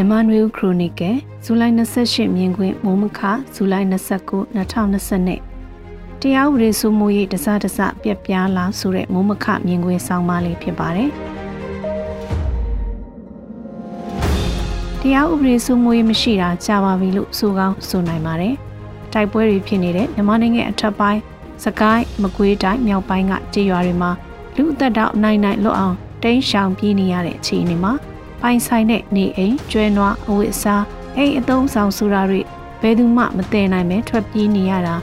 [0.00, 3.20] မြန်မာနွေဦးခရိုနီကယ်ဇူလိုင်28မြင်ကွင်းမိုးမခ
[3.54, 11.10] ဇူလိုင်29 2020တရားဥပဒေစိုးမိုးရေးတစားတစပြက်ပြားလာဆိုတဲ့မိုးမခမြင်ကွင်းဆောင်းပါးလေးဖြစ်ပါတယ်
[15.00, 18.54] တရားဥပဒေစိုးမိုးရေးမရှိတာကြာပါပြီလို့ဆိုကောင်းဆိုနိုင်ပါတယ်
[19.12, 21.20] တိုက်ပွဲတွေဖြစ်နေတဲ့မြန်မာနိုင်ငံအထက်ပိုင်း
[21.64, 24.10] စကိုင်းမကွေးတိုင်းမြောက်ပိုင်းကကြေးရွာတွေမှာ
[24.56, 27.94] လူအသက်တောက်နိုင်နိုင်လွတ်အောင်တိန်းရှောင်ပြေးနေရတဲ့အခြေအနေမှာ
[28.42, 30.84] ပိုင်ဆိုင်တဲ့နေအိမ်ကျွဲနွားအဝတ်အစား
[31.16, 32.40] အိမ်အသုံးဆောင်ဆိုတာတွေ
[32.80, 34.94] ဘယ်သူမှမသိနိုင်ပဲထွက်ပြေးနေရတာ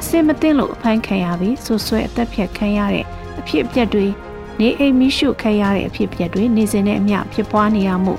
[0.00, 3.04] အစင်မသိလို့အဖိုင်းခံရပြီးဆွဆွဲအသက်ဖြတ်ခံရတဲ့
[3.38, 4.06] အဖြစ်အပျက်တွေ
[4.60, 8.14] နေအိမ်မိရှုခံရတဲ့အဖြစ်အပျက်တွေနေစဉ်နဲ့အမျှဖြစ်ပွားနေရမှု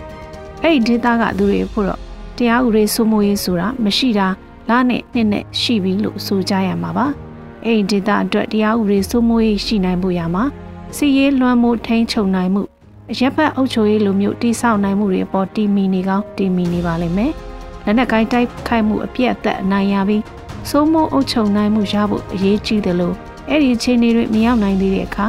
[0.64, 2.02] အဲ့ဒီဒေသကသူတွေဖို့တော့
[2.38, 4.28] တရားဥပဒေစိုးမိုးရေးဆိုတာမရှိတာ
[4.70, 7.08] လားနဲ့နှစ်နဲ့ရှိပြီလို့ဆိုကြရမှာပါ
[7.66, 10.44] အဲ့ဒီဒေသအတွက်တရားဥပဒေစိုးမိုးရေးရှိနိုင်ဖို့ရမှာ
[10.96, 12.64] စီရေးလွှမ်းမိုးထိန်းချုပ်နိုင်မှု
[13.12, 17.32] အရက်ဖက်အုပ်ချုပ်ရေးလိုမျိုးတိဆောက်နိုင်မှုတွေအပေါ်တီမီနေကောင်းတီမီနေပါလိမ့်မယ်။
[17.86, 20.24] လက်နက်ကိုင်းတိုက်ခိုက်မှုအပြည့်အသက်အနိုင်ရပြီး
[20.70, 23.16] စိုးမိုးအုပ်ချုပ်နိုင်မှုရဖို့အရေးကြီးတယ်လို့
[23.50, 25.28] အဲ့ဒီအခြေအနေတွေမရောက်နိုင်သေးတဲ့အခါ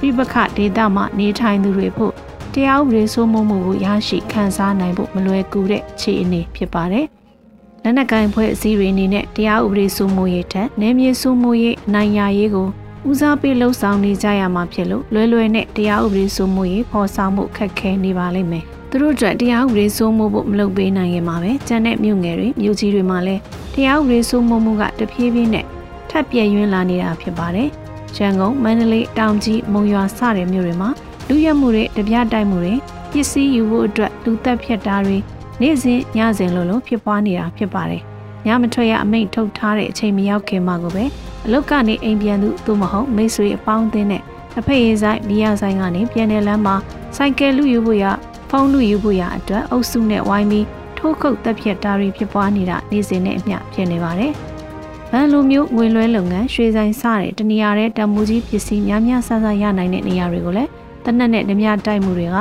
[0.00, 2.12] ပြပခဒေတာမှနေထိုင်သူတွေဖို့
[2.54, 7.06] တရားဥပဒေစိုးမိုးမှုကိုရရှိခံစားနိုင်ဖို့မလွယ်ကူတဲ့အခြေအနေဖြစ်ပါတယ်။
[7.82, 12.68] လက်နက်ကိုင်းဖွဲ့အစည်းတွေအနေနဲ့တရားဥပဒေစိုးမိုးရေးထက်နယ်မြေစိုးမိုးရေးအနိုင်ရရေးကို
[13.10, 23.40] ဦးစားပေးလှုပ်ဆောင်နေကြရမှာဖြစ်လို့လွယ်လွယ်နဲ့တရားဥပဒေစိုးမိုးရေးဖော်ဆောင်မှုခက်ခဲနေပါလိမ့်မယ်။သူတို့အတွက်တရားဥပဒေစိုးမိုးဖို့မလုပ်ပေးနိုင်ရင်မှာပဲကျန်တဲ့မြို့ငယ်တွေမြို့ကြီးတွေမှာလည်း
[23.74, 25.64] တရားဥပဒေစိုးမိုးမှုကတဖြည်းဖြည်းနဲ့
[26.10, 27.68] ထပ်ပြည့်ရင်းလာနေတာဖြစ်ပါတယ်။
[28.16, 30.90] ရန်ကုန်၊မန္တလေး၊တောင်ကြီး၊မုံရွာစတဲ့မြို့တွေမှာ
[31.28, 32.74] လူရဲမှုတွေတပြားတိုက်မှုတွေ
[33.10, 35.16] ပစ္စည်းယူဖို့အတွက်လူသက်ဖြတ်တာတွေ
[35.60, 38.02] နေ့စဉ်ညစဉ်လိုလိုဖြစ်ပွားနေတာဖြစ်ပါတယ်။
[38.46, 41.04] ညမထွက်ရအမိန့်ထုတ်ထားတဲ့အချိန်မရောက်ခင်မှာကိုပဲ
[41.46, 44.22] အလုတ်ကနေအိမ်ပြန်သူသို့မဟုတ်မိတ်ဆွေအပေါင်းအသင်းနဲ့
[44.58, 46.76] အဖေရေးဆိုင်ဘီယာဆိုင်ကနေပြန်တဲ့လမ်းမှာ
[47.16, 48.04] စိုက်ကယ်လူယူဖို့ရ
[48.50, 50.66] ဖုန်းလူယူဖို့ရအတွက်အုပ်စုနဲ့ဝိုင်းပြီး
[50.98, 54.32] ထိုးခုတ်တက်ဖြတ်တာတွေဖြစ်ပွားနေတာနေ့စဉ်နဲ့အမျှဖြစ်နေပါတယ်။
[55.10, 60.70] ဗန်လိုမျိုးငွေလွှဲလုပ်ငန်းရွှေဆိုင်စတဲ့တနေရာတဲ့တမူကြီးပစ္စည်းများများဆဆရနိုင်တဲ့နေရာတွေကိုလည်း
[61.04, 62.36] တနက်နဲ့ဓမြတိုက်မှုတွေက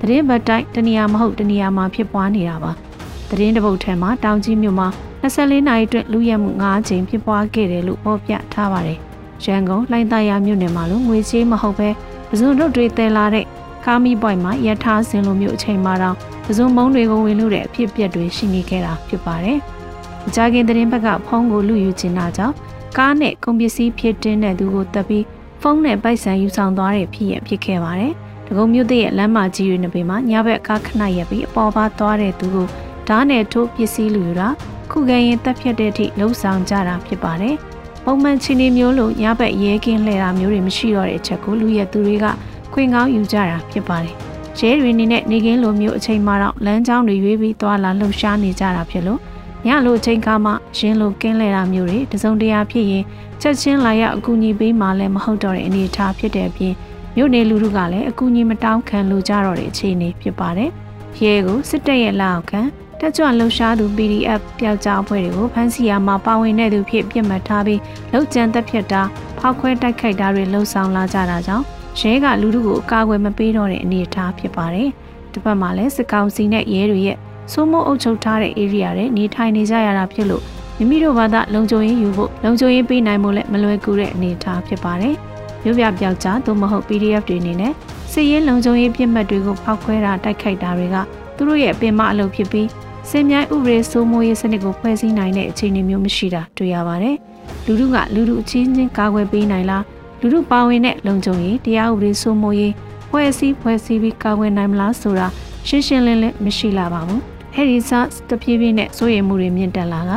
[0.00, 2.72] သတင်းဘတ်တိုက်တနေရာမဟုတ်တနေရာမှာဖြစ်ပွားနေတာပါ။
[3.30, 4.88] သတင်းတပုတ်ထဲမှာတောင်ကြီးမြို့မှာ
[5.22, 8.98] 24နာရီအတွင်းလူရဲမှု9ကြိမ်ဖြစ်ပွားခဲ့တယ်လို့ဖော်ပြထားပါတယ်။
[9.44, 11.88] ရန်ကုန်လိုင်းသားရမြို့နယ်မှာလို့ငွေကြေးမဟုတ်ပဲ
[12.28, 13.44] ပဇွန်တို့တွေတဲလာတဲ့
[13.84, 19.58] ကာမီပွိုင်မှာရထားစင်လိုမျိုးအချိန်မှတော့ပဇွန်မုံတွေကိုဝင်လို့တဲ့အဖြစ်အပျက်တွေရှိနေခဲ့တာဖြစ်ပါတယ်။
[20.26, 22.54] အကြခင်သတင်းဘက်ကဖုန်းကိုလူယူချင်တာကြောင့်
[22.98, 25.24] ကားနဲ့ကုန်ပစ္စည်းဖြစ်တင်းတဲ့သူကိုတပ်ပြီး
[25.60, 28.12] ဖုန်းနဲ့ပိုက်ဆံယူဆောင်သွားတဲ့ဖြစ်ရဖြစ်ခဲ့ပါတယ်။
[28.46, 32.66] ဒဂုံမြို့တရဲ့လမ်းမကြီးတွေနှစ်ပေမှာညဘက်ကားခဏရက်ပြီးအပေါ်ပါသွားတဲ့သူကို
[33.08, 34.48] ဓာတ်နဲ့ထိုးပစ္စည်းလူယူတာ
[34.92, 37.54] ခုခံရင်တက်ဖြတ်တဲ့အထိလှုပ်ဆောင်ကြတာဖြစ်ပါတယ်။
[38.04, 42.26] ပုံမှန်ချင်းနေမျိုးလိုညဘက်ရဲကင်းလှည့်တာမျိုးတွေမရှိတော့တဲ့အချက်ကိုလူရဲသူတွေက
[42.72, 44.14] ခွင်ကောင်းယူကြတာဖြစ်ပါတယ်။
[44.58, 49.20] ရဲတွေအနေနဲ့နေကင်းလိုမျိုးအချိန်မှတော့လမ်းကြောင်းတွေရွေးပြီးသွားလာလှုပ်ရှားနေကြတာဖြစ်လို့
[49.66, 53.04] ညလိုအချိန်ကမှရင်းလိုကင်းလှည့်တာမျိုးတွေတစုံတရာဖြစ်ရင်
[53.40, 56.74] ချက်ချင်းလာရောက်အကူအညီပေးမှလည်းမဟုတ်တော့တဲ့အနေအထားဖြစ်တဲ့အပြင်
[57.16, 60.70] မြို့နယ်လူထုကလည်းအကူအညီမတောင်းခံလိုကြတော့တဲ့အခြေအနေဖြစ်ပါတယ်။
[61.22, 62.60] ရဲကိုစစ်တပ်ရဲ့လက်အောက်ခံ
[63.00, 67.80] တက်ကြွလှုပ်ရှားသူ PDF ပျောက်ကြားအဖွဲ့တွေကိုဖမ်းဆီးရမှာပါဝင်တဲ့သူဖြစ်ပြစ်မှတ်ထားပြီး
[68.12, 69.02] လောက်ကျန်သက်ဖြတ်တာ
[69.38, 71.64] ဖောက်ခွဲတိုက်ခိုက်တာတွေလှုံ့ဆော်လာကြတာကြောင့်
[71.98, 74.88] ရဲကလူထုကိုအကာအကွယ်မပေးတော့တဲ့အနေအထားဖြစ်ပါတယ်။
[75.32, 77.16] တစ်ဖက်မှာလည်းစစ်ကောင်စီနဲ့ရဲတွေရဲ့
[77.52, 80.42] စိုးမိုးအုပ်ချုပ်ထားတဲ့ area တွေနေထိုင်နေကြရတာဖြစ်လို့
[80.76, 85.14] မိမိတို့ဘာသာလုံခြုံရေးယူဖို့လုံခြုံရေးပေးနိုင်ဖို့လည်းမလွယ်ကူတဲ့အနေအထားဖြစ်ပါတယ်။
[85.62, 87.72] မြို့ပြပျောက်ကြားသို့မဟုတ် PDF တွေအနေနဲ့
[88.12, 90.96] စစ်ရေးလုံခြုံရေးပြစ်မှတ်တွေကိုဖောက်ခွဲတာတိုက်ခိုက်တာတွေက
[91.36, 92.68] သူတို့ရဲ့ပင်မအလုပ်ဖြစ်ပြီး
[93.08, 97.16] စင်မြိုင်ဥပဒေစိုးမိုးရေးစနစ်ကိုဖွဲ့စည်းနိုင်တဲ့အခြေအနေမျိုးမရှိတာတွေ့ရပါတယ်။
[97.66, 99.84] လူထုကလူထုအချင်းချင်းကာကွယ်ပေးနိုင်လား
[100.20, 102.72] လူထုပါဝင်တဲ့လုံခြုံရေးတရားဥပဒေစိုးမိုးရေး
[103.10, 105.26] ဖွဲ့စည်းဖွဲ့စည်းပြီးကာကွယ်နိုင်မလားဆိုတာ
[105.68, 107.20] ရှင်းရှင်းလင်းလင်းမရှိလာပါဘူး။
[107.54, 110.12] အဲဒီစားတပြေးပြေးနဲ့စိုးရိမ်မှုတွေမြင့်တက်လာက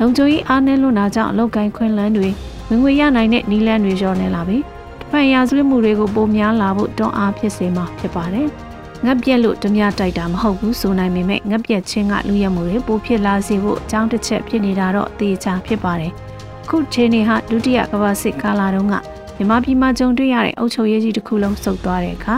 [0.00, 2.28] လုံခြုံရေးအားနည်းလွန်းတာကြောင့်အလောက်ကိုင်းခွင့်လန်းတွေ
[2.68, 4.62] ဝင်ငွေရနိုင်တဲ့နီလန်းတွေလျော့နေလာပြီး
[5.00, 8.48] တပန်ရာဇဝတ်မှုတွေကိုပိုများလာဖို့တွန်းအားဖြစ်စေမှာဖြစ်ပါတယ်။
[9.04, 16.12] ငက်ပြက်လို့ဓမြတိုက်တာမဟုတ်ဘူးဆိုနိုင်ပေမဲ့ငက်ပြက်ချင်းကလူရမှုတွေပိုဖြစ်လာစေဖို့အကြောင်းတစ်ချက်ဖြစ်နေတာတော့သေချာဖြစ်ပါတယ်။
[16.68, 18.94] ခုချင်းနေဟာဒုတိယကမ္ဘာစစ်ကာလတုန်းက
[19.36, 22.36] မြန်မာပြည်မှာကြုံတွေ့ရတဲ့အုပ်ချုပ်ရေးကြီးတစ်ခုလုံးစုပ်သွားတဲ့အခါ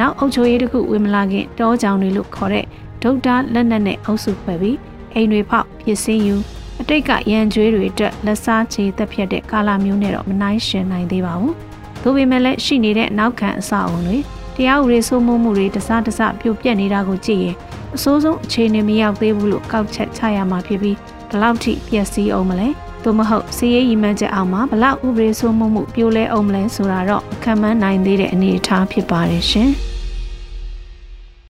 [0.00, 2.64] နောက်အုပ်ချုပ်ရေးတစ်ခုဝင်မလာခင်တောကြောင်တွေလို့ခေါ်တဲ့
[3.02, 4.76] ဒုတ်တာလက်နက်နဲ့အုပ်စုဖွဲ့ပြီး
[5.14, 6.34] အိမ်တွေဖောက်ဖြစ်စင်းယူ
[6.80, 11.54] အတိတ်ကရန်ကျွေးတွေအတွက်လက်စားချေသက်ဖြတ်တဲ့ကာလမျိုးနဲ့တော့မနိုင်ရှင်နိုင်သေးပါဘူး။
[12.02, 14.18] ဒါပေမဲ့လည်းရှိနေတဲ့နောက်ခံအဆောက်အုံတွေ
[14.56, 17.56] တရားဥပဒေစိုးမိုးမှုတွေတစတစပြုတ်ပြက်နေတာကိုကြည့်ရင်
[17.96, 20.96] အစိုးဆုံးအခြေအနေမရောက်သေးဘူးလို့ကောက်ချက်ချရမှာဖြစ်ပြီး
[21.30, 22.68] ဘလောက်ထိပျက်စီးအောင်မလဲ
[23.02, 29.70] သို့မဟုတ်စီးရေးရည်မှန်းချက်အောင်မှာဘလောက်ဥပဒေစိုးမိုးမှုပြိုလဲအောင်မလဲဆိုတာတော့ခံမှန်းနိုင်သေးတဲ့အနေအထားဖြစ်ပါတယ်ရှင်။